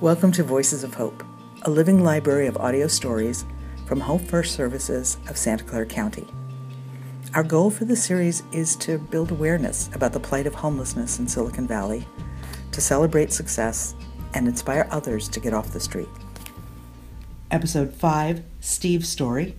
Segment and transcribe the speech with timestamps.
[0.00, 1.22] Welcome to Voices of Hope,
[1.64, 3.44] a living library of audio stories
[3.84, 6.26] from Home First Services of Santa Clara County.
[7.34, 11.28] Our goal for this series is to build awareness about the plight of homelessness in
[11.28, 12.08] Silicon Valley,
[12.72, 13.94] to celebrate success,
[14.32, 16.08] and inspire others to get off the street.
[17.50, 19.54] Episode 5 Steve's Story.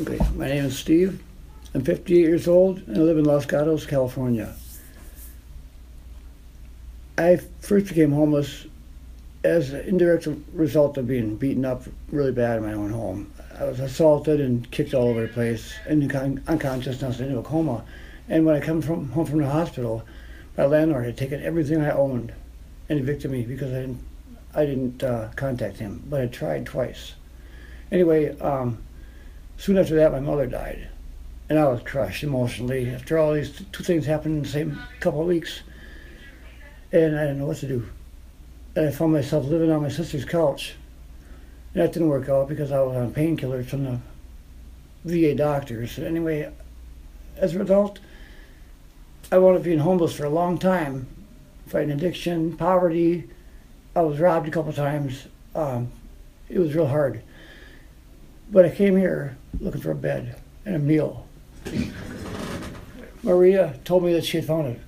[0.00, 1.22] Okay, my name is Steve.
[1.72, 4.56] I'm 58 years old and I live in Los Gatos, California.
[7.16, 8.66] I first became homeless
[9.44, 13.30] as an indirect result of being beaten up really bad in my own home.
[13.60, 16.10] I was assaulted and kicked all over the place and
[16.48, 17.84] unconsciousness into a coma.
[18.28, 20.02] And when I come from home from the hospital,
[20.56, 22.32] my landlord had taken everything I owned
[22.88, 24.04] and evicted me because I didn't,
[24.54, 26.02] I didn't uh, contact him.
[26.08, 27.12] But I tried twice.
[27.92, 28.82] Anyway, um,
[29.58, 30.88] soon after that, my mother died,
[31.50, 32.88] and I was crushed emotionally.
[32.88, 35.60] After all these two things happened in the same couple of weeks,
[36.92, 37.86] and I didn't know what to do.
[38.76, 40.74] And I found myself living on my sister's couch.
[41.72, 44.00] And that didn't work out because I was on painkillers from the
[45.04, 45.98] VA doctors.
[45.98, 46.50] Anyway,
[47.36, 48.00] as a result,
[49.30, 51.06] I wound up being homeless for a long time,
[51.66, 53.28] fighting addiction, poverty.
[53.94, 55.26] I was robbed a couple times.
[55.54, 55.90] Um,
[56.48, 57.22] it was real hard.
[58.50, 61.26] But I came here looking for a bed and a meal.
[63.22, 64.78] Maria told me that she had found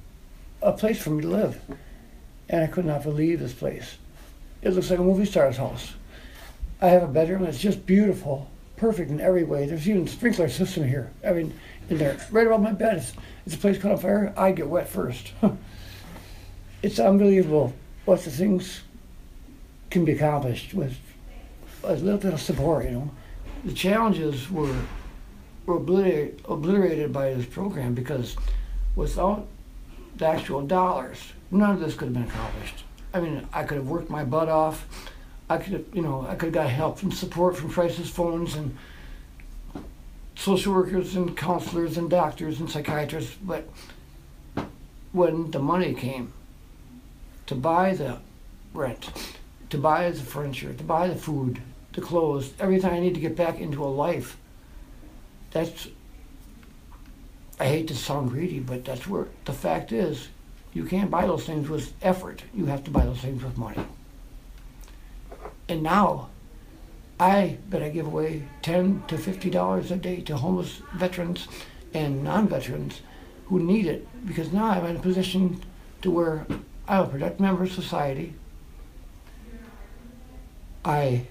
[0.62, 1.60] a, a place for me to live
[2.48, 3.96] and I could not believe this place.
[4.62, 5.94] It looks like a movie star's house.
[6.80, 9.66] I have a bedroom that's just beautiful, perfect in every way.
[9.66, 11.10] There's even a sprinkler system here.
[11.26, 11.54] I mean,
[11.88, 12.98] in there, right above my bed.
[12.98, 13.12] It's,
[13.44, 14.34] it's a place caught on fire.
[14.36, 15.32] I get wet first.
[16.82, 17.74] it's unbelievable
[18.04, 18.82] what the things
[19.90, 20.96] can be accomplished with
[21.84, 22.84] a little bit of support.
[22.84, 23.10] You know,
[23.64, 24.74] the challenges were
[25.64, 28.36] were obliterated, obliterated by this program because
[28.94, 29.48] without
[30.16, 31.18] the actual dollars,
[31.50, 32.84] none of this could have been accomplished.
[33.12, 34.86] I mean, I could have worked my butt off.
[35.48, 38.54] I could have, you know, I could have got help and support from crisis phones
[38.54, 38.76] and
[40.34, 43.36] social workers and counselors and doctors and psychiatrists.
[43.42, 43.68] But
[45.12, 46.32] when the money came
[47.46, 48.18] to buy the
[48.74, 49.10] rent,
[49.70, 51.60] to buy the furniture, to buy the food,
[51.92, 54.36] the clothes, everything I need to get back into a life,
[55.52, 55.88] that's
[57.58, 60.28] I hate to sound greedy, but that's where the fact is
[60.74, 62.42] you can't buy those things with effort.
[62.54, 63.82] You have to buy those things with money.
[65.68, 66.28] And now,
[67.18, 71.48] I bet I give away ten to fifty dollars a day to homeless veterans
[71.94, 73.00] and non-veterans
[73.46, 75.62] who need it because now I'm in a position
[76.02, 76.46] to where
[76.86, 78.34] I'm a productive member of society.
[80.84, 81.26] I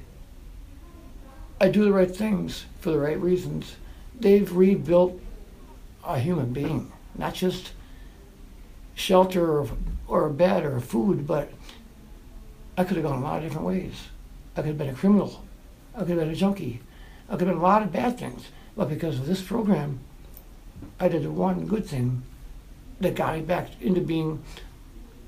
[1.61, 3.75] I do the right things for the right reasons.
[4.19, 5.19] They've rebuilt
[6.05, 7.71] a human being, not just
[8.93, 9.69] shelter or,
[10.07, 11.51] or a bed or food, but
[12.77, 14.07] I could have gone a lot of different ways.
[14.55, 15.43] I could have been a criminal.
[15.93, 16.81] I could have been a junkie.
[17.27, 18.47] I could have been a lot of bad things.
[18.75, 19.99] But because of this program,
[20.99, 22.23] I did the one good thing
[22.99, 24.43] that got me back into being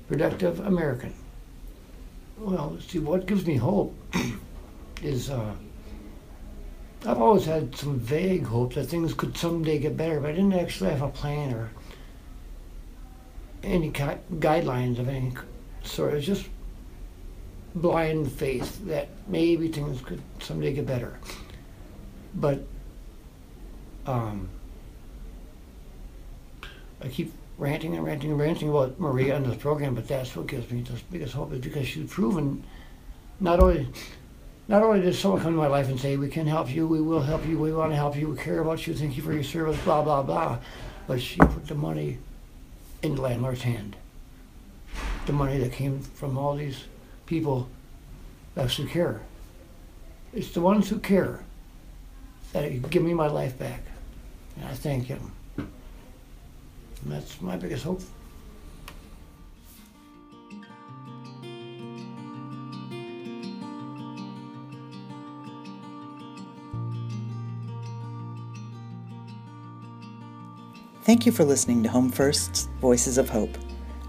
[0.08, 1.14] productive American.
[2.38, 3.94] Well, see, what gives me hope
[5.02, 5.54] is uh,
[7.08, 10.52] I've always had some vague hope that things could someday get better, but I didn't
[10.52, 11.70] actually have a plan or
[13.62, 15.32] any ki- guidelines of any
[15.82, 16.12] sort.
[16.12, 16.48] It was just
[17.74, 21.18] blind faith that maybe things could someday get better.
[22.34, 22.66] But
[24.04, 24.50] um,
[27.00, 30.46] I keep ranting and ranting and ranting about Maria and this program, but that's what
[30.46, 32.62] gives me the biggest hope is because she's proven
[33.40, 33.88] not only
[34.68, 37.00] not only does someone come to my life and say, we can help you, we
[37.00, 39.32] will help you, we want to help you, we care about you, thank you for
[39.32, 40.58] your service, blah, blah, blah,
[41.06, 42.18] but she put the money
[43.02, 43.96] in the landlord's hand.
[45.24, 46.84] The money that came from all these
[47.24, 47.68] people
[48.54, 49.22] that who care.
[50.34, 51.44] It's the ones who care
[52.52, 53.82] that give me my life back.
[54.56, 55.32] And I thank him.
[55.56, 55.68] And
[57.06, 58.02] that's my biggest hope.
[71.08, 73.56] Thank you for listening to Home First's Voices of Hope,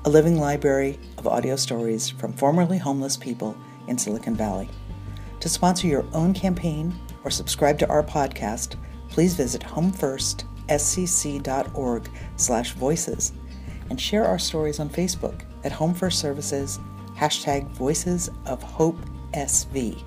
[0.04, 3.56] a living library of audio stories from formerly homeless people
[3.88, 4.68] in Silicon Valley.
[5.40, 6.94] To sponsor your own campaign
[7.24, 8.76] or subscribe to our podcast,
[9.08, 13.32] please visit homefirst.scc.org slash voices
[13.90, 16.82] and share our stories on Facebook at Home First Services,
[17.16, 19.00] hashtag Voices of Hope
[19.32, 20.04] SV.